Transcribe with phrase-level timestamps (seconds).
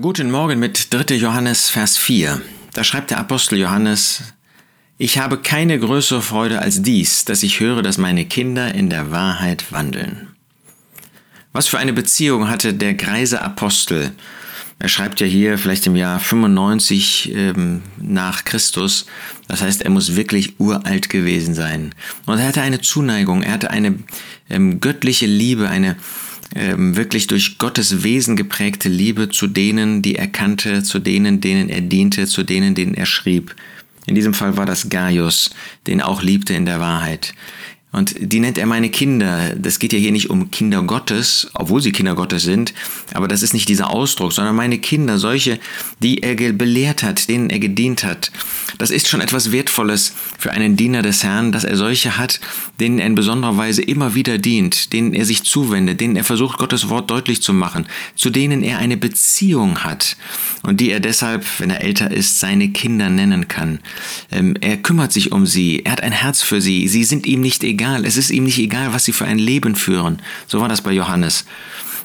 [0.00, 1.16] Guten Morgen mit 3.
[1.16, 2.40] Johannes, Vers 4.
[2.72, 4.22] Da schreibt der Apostel Johannes,
[4.96, 9.10] Ich habe keine größere Freude als dies, dass ich höre, dass meine Kinder in der
[9.10, 10.28] Wahrheit wandeln.
[11.52, 14.12] Was für eine Beziehung hatte der greise Apostel?
[14.78, 19.04] Er schreibt ja hier vielleicht im Jahr 95 ähm, nach Christus.
[19.48, 21.94] Das heißt, er muss wirklich uralt gewesen sein.
[22.24, 23.98] Und er hatte eine Zuneigung, er hatte eine
[24.48, 25.96] ähm, göttliche Liebe, eine
[26.54, 31.68] ähm, wirklich durch Gottes Wesen geprägte Liebe zu denen, die er kannte, zu denen, denen
[31.68, 33.54] er diente, zu denen, denen er schrieb.
[34.06, 35.50] In diesem Fall war das Gaius,
[35.86, 37.34] den er auch liebte in der Wahrheit.
[37.92, 39.54] Und die nennt er meine Kinder.
[39.56, 42.72] Das geht ja hier nicht um Kinder Gottes, obwohl sie Kinder Gottes sind,
[43.14, 45.58] aber das ist nicht dieser Ausdruck, sondern meine Kinder, solche,
[45.98, 48.30] die er belehrt hat, denen er gedient hat.
[48.78, 52.38] Das ist schon etwas Wertvolles für einen Diener des Herrn, dass er solche hat,
[52.78, 56.58] denen er in besonderer Weise immer wieder dient, denen er sich zuwendet, denen er versucht,
[56.58, 60.16] Gottes Wort deutlich zu machen, zu denen er eine Beziehung hat
[60.62, 63.80] und die er deshalb, wenn er älter ist, seine Kinder nennen kann.
[64.30, 67.40] Ähm, er kümmert sich um sie, er hat ein Herz für sie, sie sind ihm
[67.40, 68.04] nicht egal egal.
[68.04, 70.20] Es ist ihm nicht egal, was sie für ein Leben führen.
[70.46, 71.46] So war das bei Johannes.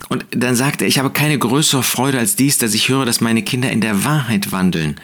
[0.07, 3.21] Und dann sagt er, ich habe keine größere Freude als dies, dass ich höre, dass
[3.21, 4.95] meine Kinder in der Wahrheit wandeln.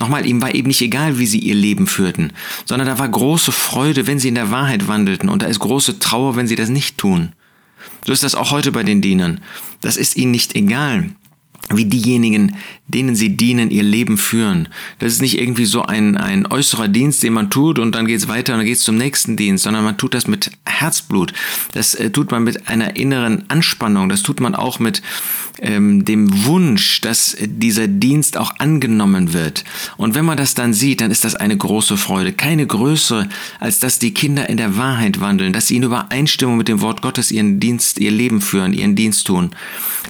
[0.00, 2.32] Nochmal, ihm war eben nicht egal, wie sie ihr Leben führten,
[2.64, 5.98] sondern da war große Freude, wenn sie in der Wahrheit wandelten, und da ist große
[5.98, 7.32] Trauer, wenn sie das nicht tun.
[8.06, 9.40] So ist das auch heute bei den Dienern.
[9.80, 11.10] Das ist ihnen nicht egal
[11.70, 14.68] wie diejenigen, denen sie dienen, ihr Leben führen.
[14.98, 18.28] Das ist nicht irgendwie so ein, ein äußerer Dienst, den man tut und dann geht's
[18.28, 21.32] weiter und dann geht's zum nächsten Dienst, sondern man tut das mit Herzblut.
[21.72, 24.08] Das äh, tut man mit einer inneren Anspannung.
[24.08, 25.02] Das tut man auch mit
[25.60, 29.64] ähm, dem Wunsch, dass dieser Dienst auch angenommen wird.
[29.96, 32.32] Und wenn man das dann sieht, dann ist das eine große Freude.
[32.32, 36.68] Keine größere, als dass die Kinder in der Wahrheit wandeln, dass sie in Übereinstimmung mit
[36.68, 39.50] dem Wort Gottes ihren Dienst, ihr Leben führen, ihren Dienst tun,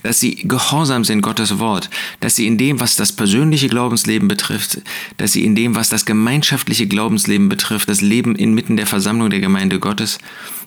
[0.02, 4.80] dass sie gehorsam sind Gottes Wort, dass sie in dem, was das persönliche Glaubensleben betrifft,
[5.16, 9.40] dass sie in dem, was das gemeinschaftliche Glaubensleben betrifft, das Leben inmitten der Versammlung der
[9.40, 10.18] Gemeinde Gottes,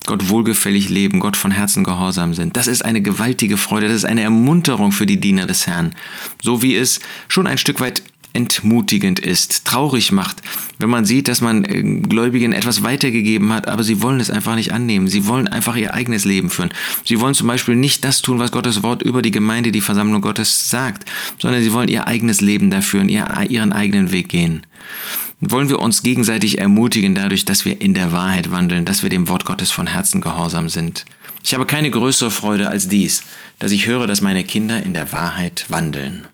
[0.05, 2.57] Gott wohlgefällig leben, Gott von Herzen gehorsam sind.
[2.57, 5.93] Das ist eine gewaltige Freude, das ist eine Ermunterung für die Diener des Herrn.
[6.41, 8.01] So wie es schon ein Stück weit
[8.33, 10.41] entmutigend ist, traurig macht,
[10.79, 14.55] wenn man sieht, dass man äh, Gläubigen etwas weitergegeben hat, aber sie wollen es einfach
[14.55, 15.07] nicht annehmen.
[15.07, 16.71] Sie wollen einfach ihr eigenes Leben führen.
[17.03, 20.21] Sie wollen zum Beispiel nicht das tun, was Gottes Wort über die Gemeinde, die Versammlung
[20.21, 21.07] Gottes sagt,
[21.37, 24.65] sondern sie wollen ihr eigenes Leben da führen, ihren eigenen Weg gehen.
[25.41, 29.29] Wollen wir uns gegenseitig ermutigen dadurch, dass wir in der Wahrheit wandeln, dass wir dem
[29.29, 31.05] Wort Gottes von Herzen gehorsam sind.
[31.43, 33.23] Ich habe keine größere Freude als dies,
[33.57, 36.27] dass ich höre, dass meine Kinder in der Wahrheit wandeln.